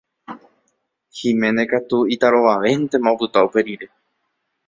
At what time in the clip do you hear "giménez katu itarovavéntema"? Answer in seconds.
1.17-3.09